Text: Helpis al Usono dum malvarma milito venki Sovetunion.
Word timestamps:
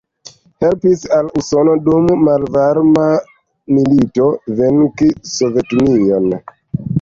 Helpis 0.63 1.01
al 1.17 1.27
Usono 1.41 1.75
dum 1.87 2.07
malvarma 2.27 3.03
milito 3.77 4.27
venki 4.63 5.11
Sovetunion. 5.35 6.29